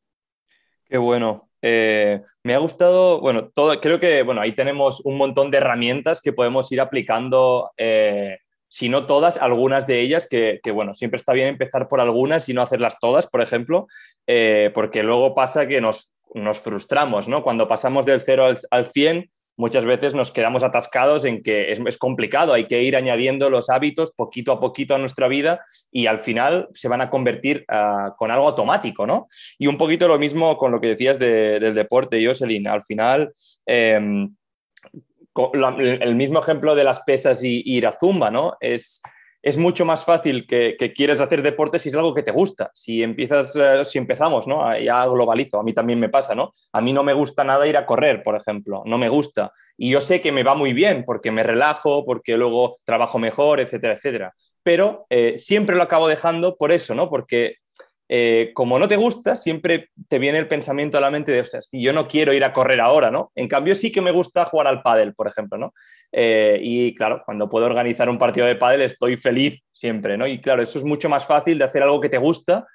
[0.85, 1.49] Qué bueno.
[1.63, 6.21] Eh, me ha gustado, bueno, todo, creo que, bueno, ahí tenemos un montón de herramientas
[6.21, 11.19] que podemos ir aplicando, eh, si no todas, algunas de ellas, que, que, bueno, siempre
[11.19, 13.89] está bien empezar por algunas y no hacerlas todas, por ejemplo,
[14.29, 17.43] eh, porque luego pasa que nos, nos frustramos, ¿no?
[17.43, 21.99] Cuando pasamos del 0 al, al 100, muchas veces nos quedamos atascados en que es,
[21.99, 26.21] complicado, hay que ir añadiendo los hábitos poquito a poquito a nuestra vida y al
[26.21, 29.27] final se van a convertir uh, con algo automático, ¿no?
[29.59, 33.33] Y un poquito lo mismo con lo que decías de, del deporte, Jocelyn, al final...
[33.67, 34.29] Eh,
[35.35, 38.57] el mismo ejemplo de las pesas y, ir a zumba, ¿no?
[38.61, 39.03] Es,
[39.43, 42.71] es mucho más fácil que, quieres hacer deporte si es algo que te gusta.
[42.75, 44.77] Si empiezas, eh, si empezamos, ¿no?
[44.79, 46.53] Ya globalizo, a mí también me pasa, ¿no?
[46.73, 49.53] A mí no me gusta nada ir a correr, por ejemplo, no me gusta.
[49.79, 53.61] Y yo sé que me va muy bien porque me relajo, porque luego trabajo mejor,
[53.61, 54.35] etcétera, etcétera.
[54.63, 57.09] Pero eh, siempre lo acabo dejando por eso, ¿no?
[57.09, 57.57] Porque
[58.13, 61.45] eh, como no te gusta, siempre te viene el pensamiento a la mente de, o
[61.45, 63.31] sea, yo no quiero ir a correr ahora, ¿no?
[63.37, 65.73] En cambio, sí que me gusta jugar al pádel, por ejemplo, ¿no?
[66.11, 70.27] Eh, y claro, cuando puedo organizar un partido de pádel estoy feliz siempre, ¿no?
[70.27, 72.67] Y claro, eso es mucho más fácil de hacer algo que te gusta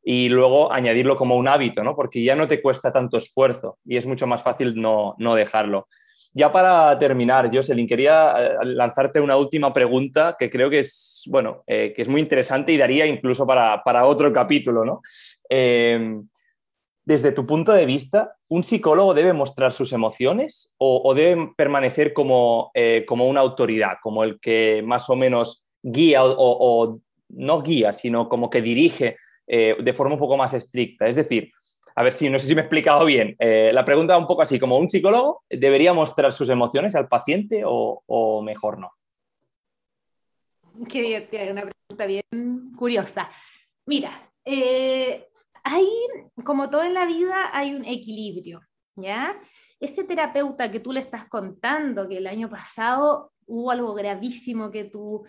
[0.00, 1.96] y luego añadirlo como un hábito, ¿no?
[1.96, 5.88] Porque ya no te cuesta tanto esfuerzo y es mucho más fácil no, no dejarlo.
[6.36, 11.62] Ya para terminar, Jocelyn, quería eh, lanzarte una última pregunta que creo que es, bueno,
[11.64, 15.00] eh, que es muy interesante y daría incluso para, para otro capítulo, ¿no?
[15.48, 16.20] Eh,
[17.04, 22.72] desde tu punto de vista, ¿un psicólogo debe mostrar sus emociones o, debe permanecer como,
[23.06, 28.30] como, una autoridad, como el que más o menos guía o, o no guía, sino
[28.30, 31.06] como que dirige de forma un poco más estricta?
[31.06, 31.52] Es decir,
[31.94, 33.36] a ver si no sé si me he explicado bien.
[33.38, 37.62] Eh, la pregunta un poco así, como un psicólogo, ¿debería mostrar sus emociones al paciente
[37.64, 38.90] o, mejor no?
[40.88, 43.30] Qué divertida, una pregunta bien curiosa.
[43.86, 45.28] Mira, eh,
[45.62, 45.88] hay,
[46.44, 48.60] como todo en la vida, hay un equilibrio,
[48.96, 49.40] ¿ya?
[49.78, 54.84] Ese terapeuta que tú le estás contando que el año pasado hubo algo gravísimo que
[54.84, 55.24] tú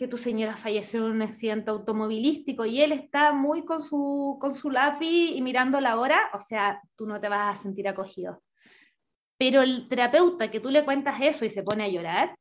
[0.00, 4.54] que tu señora falleció en un accidente automovilístico y él está muy con su, con
[4.54, 8.42] su lápiz y mirando la hora, o sea, tú no te vas a sentir acogido.
[9.36, 12.34] Pero el terapeuta que tú le cuentas eso y se pone a llorar,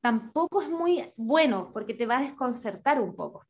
[0.00, 3.44] tampoco es muy bueno porque te va a desconcertar un poco.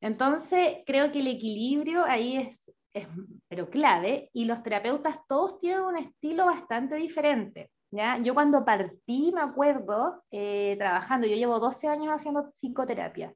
[0.00, 3.08] Entonces, creo que el equilibrio ahí es, es,
[3.46, 7.70] pero clave, y los terapeutas todos tienen un estilo bastante diferente.
[7.92, 13.34] Yo cuando partí, me acuerdo, eh, trabajando, yo llevo 12 años haciendo psicoterapia.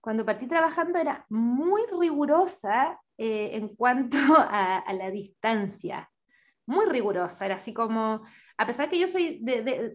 [0.00, 6.08] Cuando partí trabajando era muy rigurosa eh, en cuanto a, la distancia,
[6.66, 8.22] muy rigurosa, era así como,
[8.56, 9.44] a pesar que yo soy,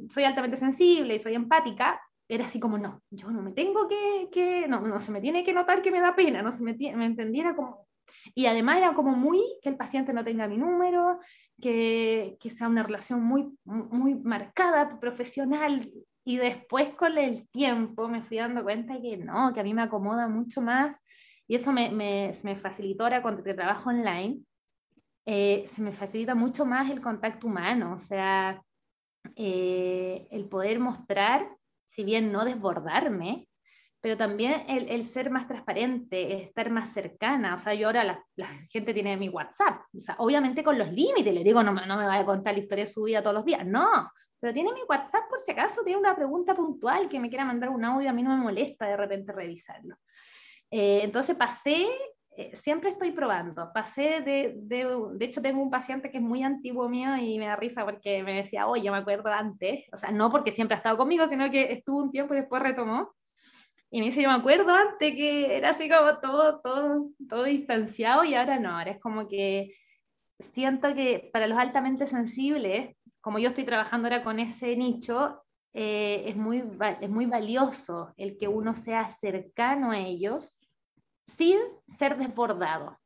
[0.09, 4.29] soy altamente sensible y soy empática, era así como, no, yo no me tengo que,
[4.31, 6.73] que no, no se me tiene que notar que me da pena, no se me,
[6.73, 7.87] me entendiera como
[8.35, 11.19] y además era como muy que el paciente no tenga mi número,
[11.61, 15.81] que, que sea una relación muy, muy marcada, profesional.
[16.25, 19.83] Y después con el tiempo me fui dando cuenta que no, que a mí me
[19.83, 20.97] acomoda mucho más.
[21.47, 24.41] Y eso me, me, me facilitó ahora cuando te trabajo online.
[25.25, 28.61] Eh, se me facilita mucho más el contacto humano, o sea,
[29.35, 31.47] eh, el poder mostrar,
[31.85, 33.47] si bien no desbordarme,
[34.03, 37.55] pero también el, ser más transparente, estar más cercana.
[37.55, 41.33] O sea, yo ahora la, gente tiene mi WhatsApp, o sea, obviamente con los límites,
[41.33, 43.45] le digo, no, no me vaya a contar la historia de su vida todos los
[43.45, 44.11] días, no,
[44.41, 47.69] pero tiene mi WhatsApp por si acaso tiene una pregunta puntual que me quiera mandar
[47.69, 49.95] un audio, a mí no me molesta de repente revisarlo.
[50.69, 51.87] Eh, entonces pasé
[52.35, 53.71] eh, siempre estoy probando.
[53.73, 57.55] Pasé de, de, hecho tengo un paciente que es muy antiguo mío y me da
[57.55, 60.97] risa porque me decía, oye, me acuerdo antes, o sea, no porque siempre ha estado
[60.97, 63.13] conmigo, sino que estuvo un tiempo y después retomó.
[63.93, 68.23] Y me dice, yo me acuerdo antes que era así como todo, todo, todo distanciado
[68.23, 69.75] y ahora no, ahora es como que
[70.39, 76.23] siento que para los altamente sensibles, como yo estoy trabajando ahora con ese nicho, eh,
[76.25, 76.63] es, muy,
[77.01, 80.57] es muy valioso el que uno sea cercano a ellos
[81.27, 82.97] sin ser desbordado,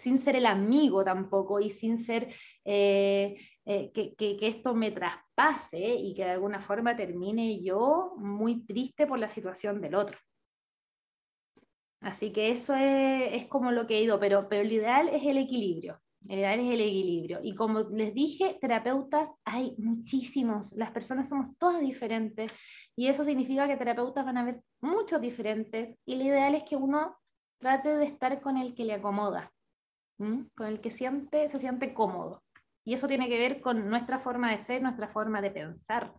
[0.00, 2.34] sin ser el amigo tampoco y sin ser
[2.64, 3.36] eh,
[3.66, 9.18] eh, que, esto me traspase y que de alguna forma termine yo muy triste por
[9.18, 10.18] la situación del otro.
[12.00, 15.36] Así que eso es, como lo que he ido, pero, pero lo ideal es el
[15.36, 16.00] equilibrio.
[16.28, 17.40] El ideal es el equilibrio.
[17.42, 20.72] Y como les dije, terapeutas hay muchísimos.
[20.72, 22.50] Las personas somos todas diferentes
[22.96, 26.76] y eso significa que terapeutas van a haber muchos diferentes y lo ideal es que
[26.76, 27.18] uno
[27.58, 29.52] trate de estar con el que le acomoda,
[30.54, 32.42] con el que siente, se siente cómodo.
[32.84, 36.12] Y eso tiene que ver con nuestra forma de ser, nuestra forma de pensar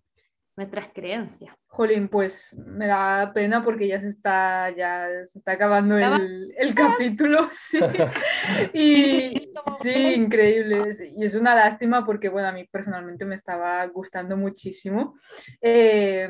[0.55, 1.55] nuestras creencias.
[1.73, 6.75] Jolín, pues me da pena porque ya se está, ya se está acabando el, el
[6.75, 7.49] capítulo.
[7.62, 7.79] Sí.
[8.73, 10.93] y sí, increíble.
[11.15, 15.15] Y es una lástima porque, bueno, a mí personalmente me estaba gustando muchísimo.
[15.62, 16.27] Eh,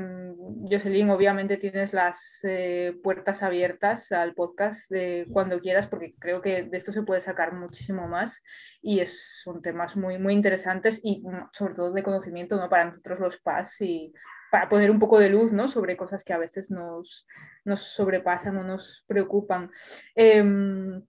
[0.70, 6.64] Jocelyn, obviamente tienes las eh, puertas abiertas al podcast de cuando quieras porque creo que
[6.64, 8.44] de esto se puede sacar muchísimo más
[8.82, 12.70] y es, son temas muy, muy interesantes y mm, sobre todo de conocimiento ¿no?
[12.70, 14.14] para nosotros los PAS y
[14.52, 15.68] para poner un poco de luz ¿no?
[15.68, 17.26] sobre cosas que a veces nos,
[17.66, 19.72] nos sobrepasan o nos preocupan.
[20.14, 21.02] Em,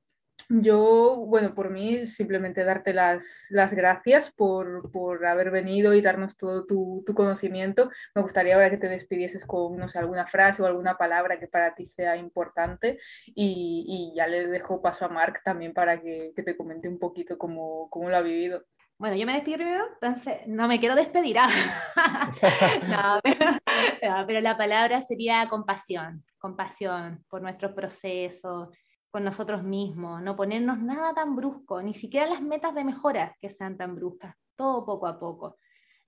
[0.49, 6.37] yo, bueno, por mí simplemente darte las, las gracias por, por, haber venido y darnos
[6.37, 7.91] todo tu, tu, conocimiento.
[8.15, 11.75] Me gustaría ahora que te despidieses con, no alguna frase o alguna palabra que para
[11.75, 16.43] ti sea importante y, y ya le dejo paso a Marc también para que, que
[16.43, 18.65] te comente un poquito cómo, cómo lo ha vivido.
[19.03, 21.37] Bueno, yo me despido primero, entonces no me quiero despedir.
[24.05, 24.25] Ah.
[24.27, 28.69] pero, la palabra sería compasión, compasión por nuestros procesos,
[29.11, 33.51] con nosotros mismos, no ponernos nada tan brusco, ni siquiera las metas de mejora que
[33.51, 35.59] sean tan bruscas, todo poco a poco.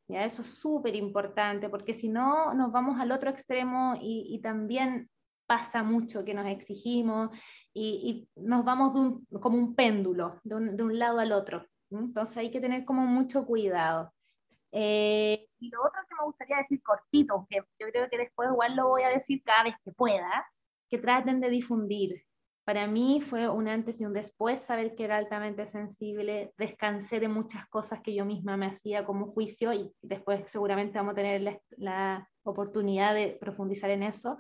[0.07, 0.25] ¿Ya?
[0.25, 5.11] Eso es súper importante, porque si no nos vamos al otro extremo y, también
[5.47, 7.31] pasa mucho que nos exigimos
[7.73, 11.67] y, nos vamos como un péndulo, de un lado al otro.
[12.01, 14.13] Entonces hay que tener como mucho cuidado.
[14.73, 18.75] Eh, y lo otro que me gustaría decir cortito, que yo creo que después igual
[18.75, 20.47] lo voy a decir cada vez que pueda,
[20.91, 22.25] que traten de difundir.
[22.65, 27.29] Para mí fue un antes y un después saber que era altamente sensible, descansé de
[27.29, 31.43] muchas cosas que yo misma me hacía como juicio y después seguramente vamos a tener
[31.43, 34.39] la, la oportunidad de profundizar en eso.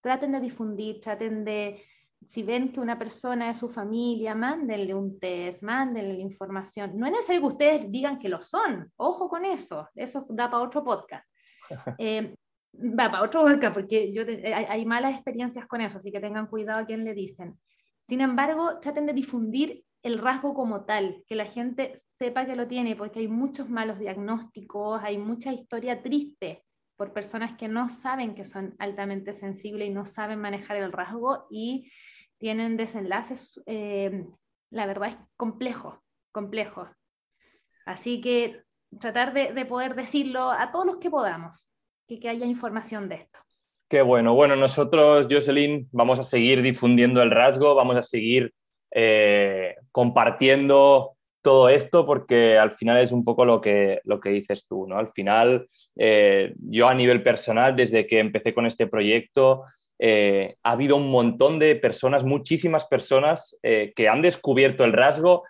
[0.00, 1.82] Traten de difundir, traten de,
[2.24, 6.92] si ven que una persona es su familia, mándenle un test, mándenle la información.
[6.96, 10.62] No es necesario que ustedes digan que lo son, ojo con eso, eso da para
[10.62, 11.26] otro podcast.
[11.98, 12.36] Eh,
[12.78, 16.80] va para otro podcast porque yo hay, malas experiencias con eso, así que tengan cuidado
[16.80, 17.58] a quién le dicen.
[18.06, 22.68] Sin embargo, traten de difundir el rasgo como tal, que la gente sepa que lo
[22.68, 26.65] tiene, porque hay muchos malos diagnósticos, hay mucha historia triste
[26.96, 31.46] por personas que no saben que son altamente sensibles y no saben manejar el rasgo
[31.50, 31.90] y
[32.38, 34.24] tienen desenlaces, eh,
[34.70, 36.88] la verdad es complejo, complejo.
[37.84, 38.62] Así que
[39.00, 41.70] tratar de, poder decirlo a todos los que podamos,
[42.06, 43.38] que, que haya información de esto.
[43.88, 44.34] Qué bueno.
[44.34, 48.52] Bueno, nosotros, Jocelyn, vamos a seguir difundiendo el rasgo, vamos a seguir
[48.90, 51.15] eh, compartiendo
[51.46, 54.98] todo esto porque al final es un poco lo que, lo que dices tú, ¿no?
[54.98, 59.62] Al final, eh, yo a nivel personal, desde que empecé con este proyecto,
[60.00, 65.44] eh, ha habido un montón de personas, muchísimas personas eh, que han descubierto el rasgo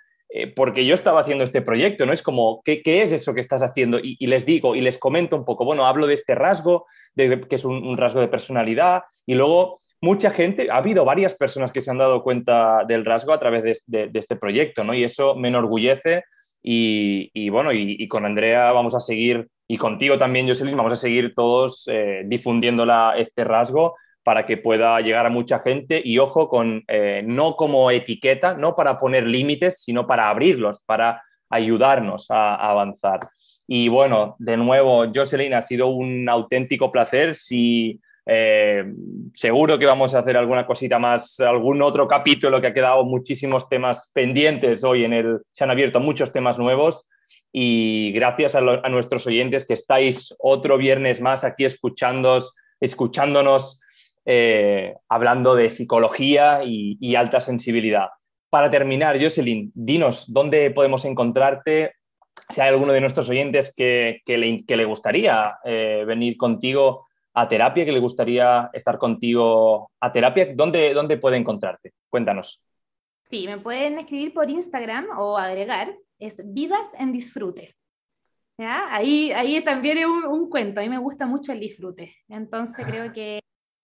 [0.55, 2.13] porque yo estaba haciendo este proyecto, ¿no?
[2.13, 3.99] Es como, ¿qué, qué es eso que estás haciendo?
[4.03, 7.57] Y, les digo y les comento un poco, bueno, hablo de este rasgo, de, que
[7.57, 11.91] es un rasgo de personalidad, y luego mucha gente, ha habido varias personas que se
[11.91, 14.95] han dado cuenta del rasgo a través de, este proyecto, ¿no?
[14.95, 16.25] Y eso me enorgullece
[16.63, 21.33] y, bueno, y, con Andrea vamos a seguir, y contigo también, Jocelyn, vamos a seguir
[21.35, 22.85] todos eh, difundiendo
[23.17, 27.93] este rasgo para que pueda llegar a mucha gente y ojo con, eh, no como
[27.93, 33.29] etiqueta, no para poner límites, sino para abrirlos, para ayudarnos a, avanzar.
[33.69, 37.37] Y bueno, de nuevo, Jocelyn, ha sido un auténtico placer.
[37.37, 38.85] Si Eh,
[39.35, 43.69] seguro que vamos a hacer alguna cosita más, algún otro capítulo que ha quedado muchísimos
[43.69, 47.07] temas pendientes hoy en el, se han abierto muchos temas nuevos
[47.53, 53.81] y gracias a, nuestros oyentes que estáis otro viernes más aquí escuchándonos,
[54.25, 58.09] eh, hablando de psicología y, alta sensibilidad.
[58.51, 61.93] Para terminar, Jocelyn, dinos dónde podemos encontrarte,
[62.51, 67.06] si hay alguno de nuestros oyentes que, le, gustaría eh, venir contigo
[67.39, 71.93] a terapia, que le gustaría estar contigo a terapia, ¿dónde, dónde puede encontrarte?
[72.09, 72.63] Cuéntanos.
[73.29, 77.77] Sí, me pueden escribir por Instagram o agregar, es Vidas en Disfrute.
[78.59, 78.87] ¿Ya?
[78.91, 83.13] Ahí, ahí también es un, cuento, a mí me gusta mucho el disfrute, entonces creo
[83.13, 83.41] que,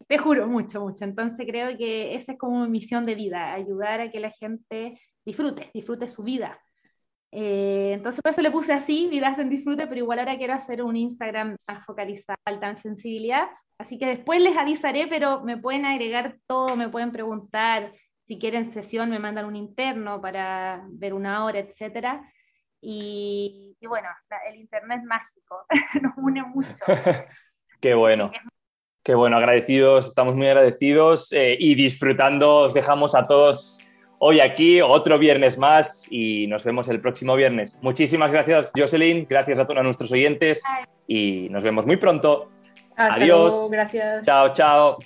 [0.08, 4.00] te juro mucho, mucho, entonces creo que esa es como mi misión de vida, ayudar
[4.00, 6.58] a que la gente disfrute, disfrute su vida,
[7.34, 10.82] eh, entonces por eso le puse así, vidas en disfrute, pero igual ahora quiero hacer
[10.82, 13.46] un Instagram más focalizado, alta en sensibilidad.
[13.78, 18.70] Así que después les avisaré, pero me pueden agregar todo, me pueden preguntar, si quieren
[18.70, 22.20] sesión me mandan un interno para ver una hora, etc.
[22.82, 24.08] Y, bueno,
[24.48, 25.64] el internet mágico
[26.02, 26.84] nos une mucho.
[27.80, 28.30] Qué bueno.
[29.02, 33.80] Qué bueno, agradecidos, estamos muy agradecidos eh, y disfrutando, os dejamos a todos
[34.24, 37.80] hoy aquí, otro viernes más y nos vemos el próximo viernes.
[37.82, 40.62] Muchísimas gracias, Jocelyn, gracias a todos nuestros oyentes
[41.08, 42.48] y nos vemos muy pronto.
[42.96, 43.68] Adiós.
[43.70, 44.24] gracias.
[44.24, 44.98] Chao, chao.